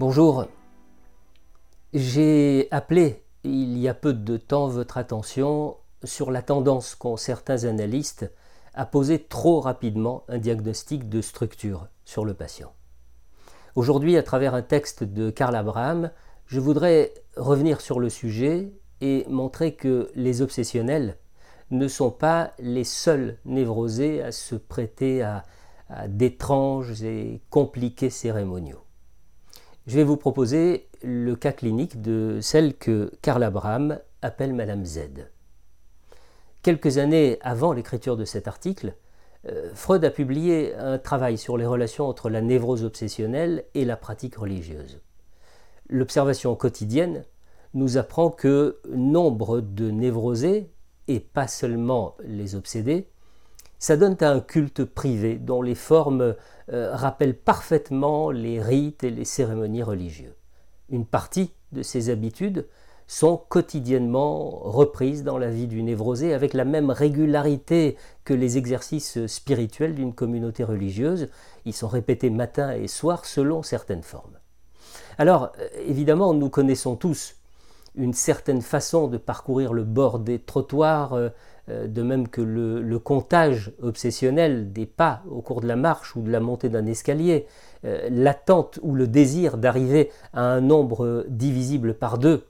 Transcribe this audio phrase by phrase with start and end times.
[0.00, 0.46] Bonjour.
[1.92, 7.64] J'ai appelé il y a peu de temps votre attention sur la tendance qu'ont certains
[7.64, 8.32] analystes
[8.72, 12.72] à poser trop rapidement un diagnostic de structure sur le patient.
[13.74, 16.10] Aujourd'hui, à travers un texte de Karl Abraham,
[16.46, 18.72] je voudrais revenir sur le sujet
[19.02, 21.18] et montrer que les obsessionnels
[21.70, 25.42] ne sont pas les seuls névrosés à se prêter à,
[25.90, 28.82] à d'étranges et compliqués cérémoniaux.
[29.90, 35.00] Je vais vous proposer le cas clinique de celle que Karl Abraham appelle Madame Z.
[36.62, 38.94] Quelques années avant l'écriture de cet article,
[39.48, 43.96] euh, Freud a publié un travail sur les relations entre la névrose obsessionnelle et la
[43.96, 45.00] pratique religieuse.
[45.88, 47.24] L'observation quotidienne
[47.74, 50.70] nous apprend que nombre de névrosés,
[51.08, 53.08] et pas seulement les obsédés,
[53.80, 56.36] s'adonnent à un culte privé dont les formes
[56.72, 60.36] euh, rappellent parfaitement les rites et les cérémonies religieux.
[60.90, 62.66] Une partie de ces habitudes
[63.08, 69.26] sont quotidiennement reprises dans la vie du névrosé avec la même régularité que les exercices
[69.26, 71.28] spirituels d'une communauté religieuse.
[71.64, 74.38] Ils sont répétés matin et soir selon certaines formes.
[75.18, 77.34] Alors, euh, évidemment, nous connaissons tous
[77.96, 81.30] une certaine façon de parcourir le bord des trottoirs, euh,
[81.86, 86.30] de même que le, comptage obsessionnel des pas au cours de la marche ou de
[86.30, 87.46] la montée d'un escalier,
[87.84, 92.46] euh, l'attente ou le désir d'arriver à un nombre divisible par deux.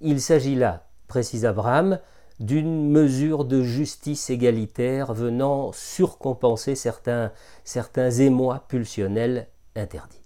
[0.00, 1.98] Il s'agit là, précise Abraham,
[2.40, 7.32] d'une mesure de justice égalitaire venant surcompenser certains,
[7.64, 10.24] certains émois pulsionnels interdits.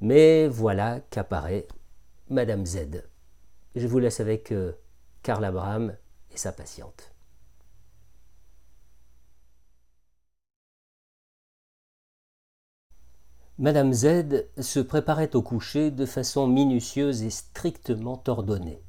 [0.00, 1.66] Mais voilà qu'apparaît
[2.28, 3.04] Madame Z.
[3.74, 4.72] Je vous laisse avec euh,
[5.22, 5.94] Karl Abraham
[6.44, 7.12] et patiente.
[13.58, 18.82] Madame Z se préparait au coucher de façon minutieuse et strictement ordonnée.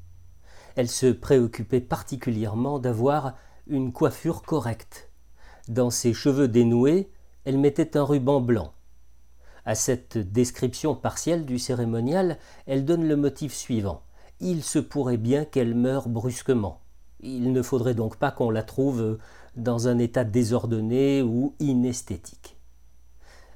[0.75, 3.36] Elle se préoccupait particulièrement d'avoir
[3.68, 5.09] une coiffure correcte.
[5.69, 7.12] Dans ses cheveux dénoués,
[7.46, 8.74] elle mettait un ruban blanc.
[9.63, 14.03] À cette description partielle du cérémonial, elle donne le motif suivant
[14.40, 16.81] il se pourrait bien qu'elle meure brusquement.
[17.20, 19.18] Il ne faudrait donc pas qu'on la trouve
[19.56, 22.58] dans un état désordonné ou inesthétique.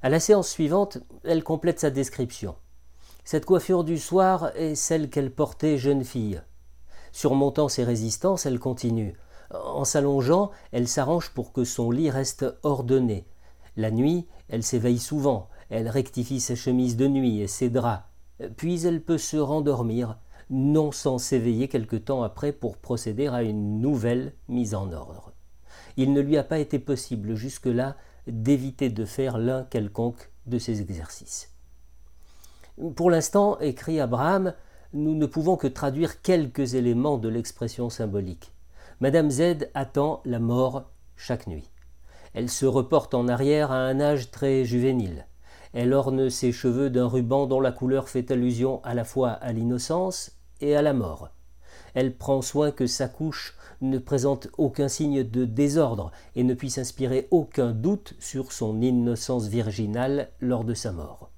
[0.02, 2.56] À la séance suivante, elle complète sa description.
[3.24, 6.42] Cette coiffure du soir est celle qu'elle portait jeune fille.
[7.12, 9.16] Surmontant ses résistances, elle continue.
[9.54, 13.28] En s'allongeant, elle s'arrange pour que son lit reste ordonné.
[13.76, 18.04] La nuit, elle s'éveille souvent, elle rectifie ses chemises de nuit et ses draps.
[18.58, 20.18] Puis elle peut se rendormir,
[20.52, 25.32] non sans s'éveiller quelque temps après pour procéder à une nouvelle mise en ordre.
[25.96, 27.96] Il ne lui a pas été possible jusque-là
[28.28, 31.50] d'éviter de faire l'un quelconque de ces exercices.
[32.96, 34.54] Pour l'instant, écrit Abraham,
[34.94, 38.52] nous ne pouvons que traduire quelques éléments de l'expression symbolique.
[39.00, 41.70] Madame Z attend la mort chaque nuit.
[42.34, 45.28] Elle se reporte en arrière à un âge très juvénile.
[45.74, 49.54] Elle orne ses cheveux d'un ruban dont la couleur fait allusion à la fois à
[49.54, 51.30] l'innocence et à la mort.
[51.94, 56.78] Elle prend soin que sa couche ne présente aucun signe de désordre et ne puisse
[56.78, 61.32] inspirer aucun doute sur son innocence virginale lors de sa mort.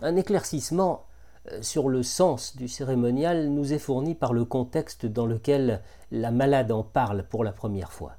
[0.00, 1.06] Un éclaircissement
[1.50, 6.30] euh, sur le sens du cérémonial nous est fourni par le contexte dans lequel la
[6.30, 8.16] malade en parle pour la première fois.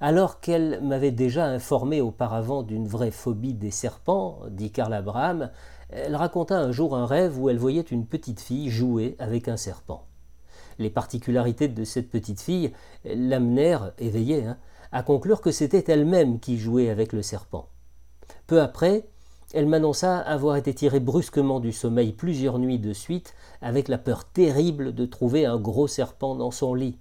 [0.00, 5.50] Alors qu'elle m'avait déjà informé auparavant d'une vraie phobie des serpents, dit Karl Abraham,
[5.90, 9.56] elle raconta un jour un rêve où elle voyait une petite fille jouer avec un
[9.56, 10.06] serpent.
[10.78, 12.72] Les particularités de cette petite fille
[13.04, 14.58] l'amenèrent, éveillée, hein,
[14.92, 17.68] à conclure que c'était elle-même qui jouait avec le serpent.
[18.46, 19.08] Peu après,
[19.52, 24.26] elle m'annonça avoir été tirée brusquement du sommeil plusieurs nuits de suite, avec la peur
[24.26, 26.98] terrible de trouver un gros serpent dans son lit.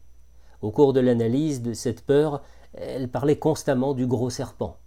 [0.61, 2.41] Au cours de l'analyse de cette peur,
[2.79, 4.77] elle parlait constamment du gros serpent.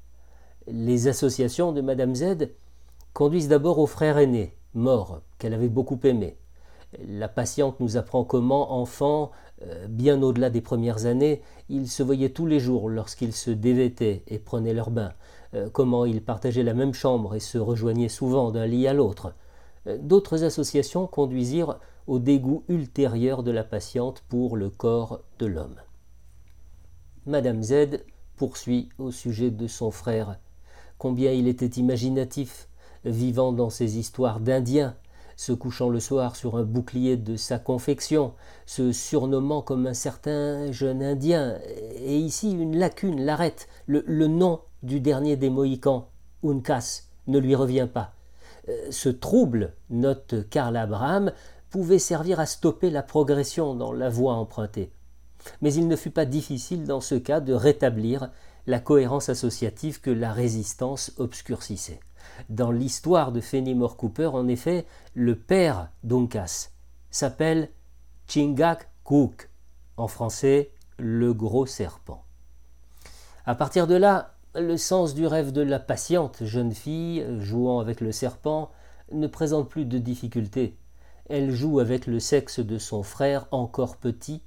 [0.66, 2.48] Les associations de Madame Z
[3.12, 6.36] conduisent d'abord au frère aîné, mort, qu'elle avait beaucoup aimé.
[7.06, 9.30] La patiente nous apprend comment, enfant,
[9.62, 14.24] euh, bien au-delà des premières années, ils se voyaient tous les jours lorsqu'ils se dévêtaient
[14.26, 15.12] et prenaient leur bain,
[15.54, 19.34] euh, comment ils partageaient la même chambre et se rejoignaient souvent d'un lit à l'autre.
[19.86, 25.76] Euh, d'autres associations conduisirent au dégoût ultérieur de la patiente pour le corps de l'homme.
[27.26, 28.02] Madame Z
[28.36, 30.38] poursuit au sujet de son frère.
[30.96, 32.68] Combien il était imaginatif,
[33.04, 34.96] vivant dans ses histoires d'Indiens,
[35.36, 38.34] se couchant le soir sur un bouclier de sa confection,
[38.66, 41.58] se surnommant comme un certain jeune Indien,
[41.96, 46.08] et ici une lacune l'arrête, le, nom du dernier des Mohicans,
[46.44, 48.12] Uncas, ne lui revient pas.
[48.90, 51.32] Ce trouble, note Karl Abraham,
[51.70, 54.92] pouvait servir à stopper la progression dans la voie empruntée.
[55.60, 58.30] Mais il ne fut pas difficile dans ce cas de rétablir
[58.66, 62.00] la cohérence associative que la résistance obscurcissait.
[62.48, 66.70] Dans l'histoire de Fenimore Cooper, en effet, le père d'Uncas
[67.10, 67.70] s'appelle
[68.28, 69.50] Chingak Cook,
[69.96, 72.24] en français le gros serpent.
[73.46, 78.00] À partir de là, le sens du rêve de la patiente jeune fille jouant avec
[78.00, 78.70] le serpent
[79.12, 80.76] ne présente plus de difficultés.
[81.28, 84.42] Elle joue avec le sexe de son frère encore petit,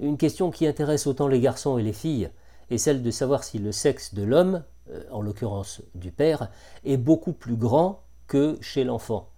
[0.00, 2.30] Une question qui intéresse autant les garçons et les filles
[2.70, 6.50] est celle de savoir si le sexe de l'homme, euh, en l'occurrence du père,
[6.84, 9.30] est beaucoup plus grand que chez l'enfant.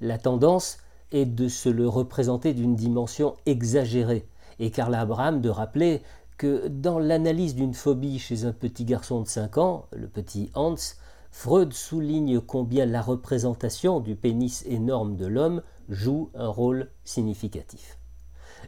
[0.00, 0.78] La tendance
[1.12, 4.28] est de se le représenter d'une dimension exagérée,
[4.58, 6.02] et Carla Abraham de rappeler
[6.38, 10.76] que dans l'analyse d'une phobie chez un petit garçon de 5 ans, le petit Hans,
[11.30, 17.98] Freud souligne combien la représentation du pénis énorme de l'homme joue un rôle significatif.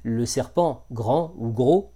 [0.02, 1.92] Le serpent, grand ou gros,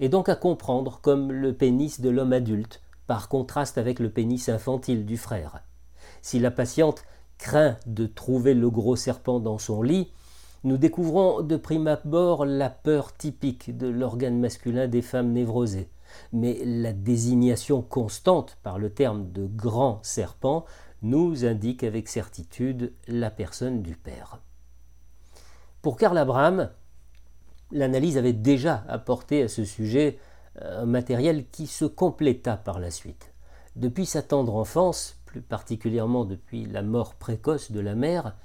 [0.00, 4.48] est donc à comprendre comme le pénis de l'homme adulte, par contraste avec le pénis
[4.48, 5.62] infantile du frère.
[6.22, 7.04] Si la patiente
[7.38, 10.10] craint de trouver le gros serpent dans son lit,
[10.64, 15.88] nous découvrons de prime abord la peur typique de l'organe masculin des femmes névrosées
[16.32, 20.64] mais la désignation constante par le terme de grand serpent
[21.02, 24.40] nous indique avec certitude la personne du Père.
[25.80, 26.70] Pour Karl Abraham,
[27.72, 30.18] l'analyse avait déjà apporté à ce sujet
[30.60, 33.32] un matériel qui se compléta par la suite.
[33.74, 38.36] Depuis sa tendre enfance, plus particulièrement depuis la mort précoce de la mère,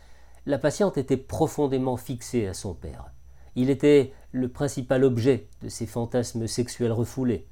[0.46, 3.12] la patiente était profondément fixée à son père.
[3.56, 7.48] Il était le principal objet de ses fantasmes sexuels refoulés.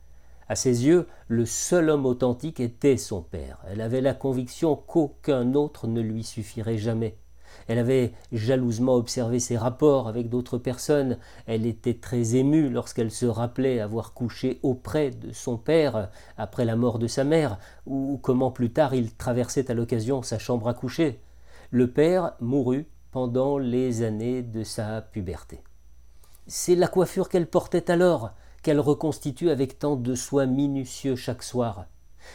[0.48, 3.60] À ses yeux, le seul homme authentique était son père.
[3.68, 7.18] Elle avait la conviction qu'aucun autre ne lui suffirait jamais.
[7.67, 11.17] Elle avait jalousement observé ses rapports avec d'autres personnes.
[11.47, 16.75] Elle était très émue lorsqu'elle se rappelait avoir couché auprès de son père après la
[16.75, 20.73] mort de sa mère, ou comment plus tard il traversait à l'occasion sa chambre à
[20.73, 21.19] coucher.
[21.71, 25.61] Le père mourut pendant les années de sa puberté.
[26.47, 28.31] C'est la coiffure qu'elle portait alors,
[28.61, 31.85] qu'elle reconstitue avec tant de soin minutieux chaque soir.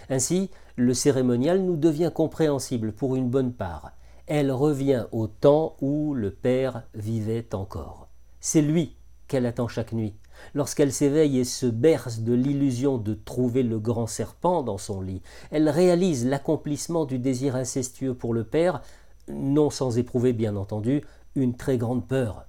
[0.09, 3.93] Ainsi, le cérémonial nous devient compréhensible pour une bonne part.
[4.33, 8.07] Elle revient au temps où le Père vivait encore.
[8.39, 8.95] C'est lui
[9.27, 10.15] qu'elle attend chaque nuit.
[10.55, 15.21] Lorsqu'elle s'éveille et se berce de l'illusion de trouver le grand serpent dans son lit,
[15.51, 18.83] elle réalise l'accomplissement du désir incestueux pour le Père,
[19.27, 21.03] non sans éprouver bien entendu
[21.35, 22.47] une très grande peur.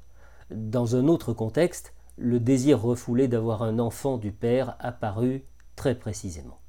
[0.51, 5.44] Dans un autre contexte, le désir refoulé d'avoir un enfant du Père apparut
[5.75, 6.60] très précisément.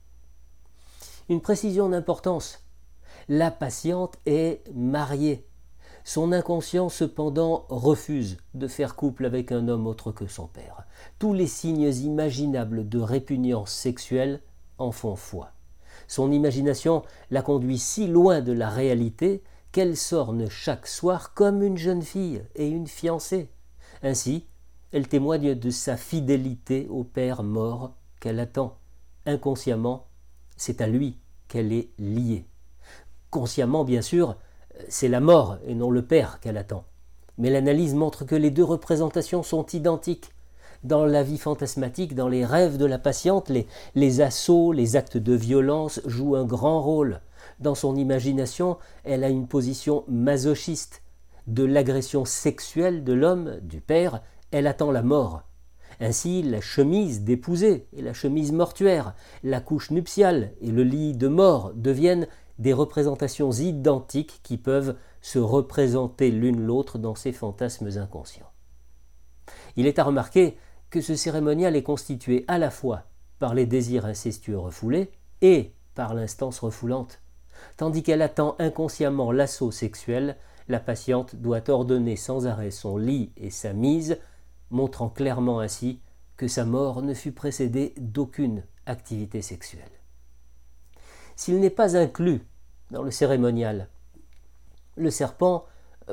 [1.28, 2.61] Une précision d'importance.
[3.28, 5.46] La patiente est mariée.
[6.04, 10.84] Son inconscient cependant refuse de faire couple avec un homme autre que son père.
[11.18, 14.40] Tous les signes imaginables de répugnance sexuelle
[14.78, 15.52] en font foi.
[16.08, 21.78] Son imagination la conduit si loin de la réalité qu'elle s'orne chaque soir comme une
[21.78, 23.48] jeune fille et une fiancée.
[24.02, 24.46] Ainsi,
[24.90, 28.78] elle témoigne de sa fidélité au Père mort qu'elle attend.
[29.24, 30.08] Inconsciemment,
[30.56, 32.46] c'est à lui qu'elle est liée.
[33.32, 34.36] Consciemment, bien sûr,
[34.90, 36.84] c'est la mort et non le Père qu'elle attend.
[37.38, 40.32] Mais l'analyse montre que les deux représentations sont identiques.
[40.84, 43.50] Dans la vie fantasmatique, dans les rêves de la patiente,
[43.94, 47.22] les, assauts, les actes de violence jouent un grand rôle.
[47.58, 51.02] Dans son imagination, elle a une position masochiste.
[51.46, 54.20] De l'agression sexuelle de l'homme, du père,
[54.50, 55.44] elle attend la mort.
[56.00, 61.28] Ainsi, la chemise d'épousée et la chemise mortuaire, la couche nuptiale et le lit de
[61.28, 62.26] mort deviennent
[62.62, 68.50] des représentations identiques qui peuvent se représenter l'une l'autre dans ces fantasmes inconscients.
[69.74, 70.56] Il est à remarquer
[70.88, 73.02] que ce cérémonial est constitué à la fois
[73.40, 77.20] par les désirs incestueux refoulés et par l'instance refoulante.
[77.76, 80.36] Tandis qu'elle attend inconsciemment l'assaut sexuel,
[80.68, 84.20] la patiente doit ordonner sans arrêt son lit et sa mise
[84.70, 86.00] montrant clairement ainsi
[86.36, 89.82] que sa mort ne fut précédée d'aucune activité sexuelle.
[91.34, 92.42] S'il n'est pas inclus
[92.92, 93.88] dans le cérémonial,
[94.96, 95.64] le serpent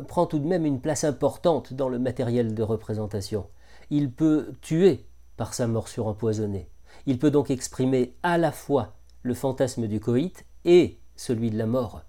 [0.08, 3.48] prend tout de même une place importante dans le matériel de représentation.
[3.90, 5.06] Il peut tuer
[5.38, 6.70] par sa morsure empoisonnée.
[7.06, 11.68] Il peut donc exprimer à la fois le fantasme du coït et celui de la
[11.68, 12.02] mort.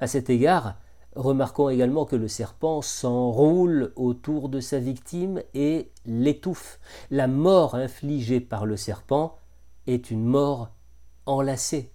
[0.00, 0.76] À cet égard,
[1.16, 6.78] Remarquons également que le serpent s'enroule autour de sa victime et l'étouffe.
[7.10, 9.36] La mort infligée par le serpent
[9.88, 10.70] est une mort
[11.26, 11.92] enlacée.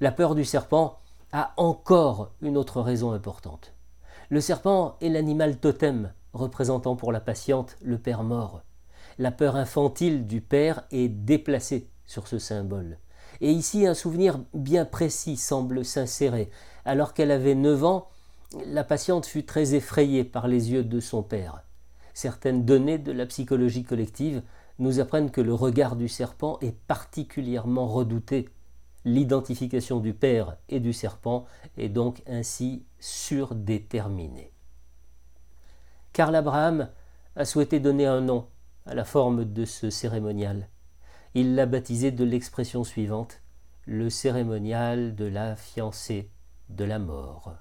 [0.00, 0.98] La peur du serpent
[1.32, 3.74] a encore une autre raison importante.
[4.30, 8.62] Le serpent est l'animal totem représentant pour la patiente le père mort.
[9.18, 12.98] La peur infantile du père est déplacée sur ce symbole.
[13.40, 16.50] Et ici, un souvenir bien précis semble s'insérer.
[16.84, 18.08] Alors qu'elle avait neuf ans,
[18.66, 21.62] la patiente fut très effrayée par les yeux de son père.
[22.14, 24.42] Certaines données de la psychologie collective
[24.78, 28.48] nous apprennent que le regard du serpent est particulièrement redouté.
[29.04, 34.52] L'identification du père et du serpent est donc ainsi surdéterminée.
[36.12, 36.90] Karl Abraham
[37.36, 38.48] a souhaité donner un nom
[38.86, 40.68] à la forme de ce cérémonial.
[41.34, 43.40] Il l'a baptisé de l'expression suivante
[43.86, 46.30] le cérémonial de la fiancée
[46.68, 47.54] de la mort.